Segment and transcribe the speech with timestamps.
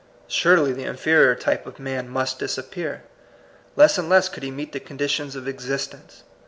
[0.27, 3.03] Surely the inferior type of man must disappear.
[3.75, 6.23] Less and less could he meet the conditions of existence.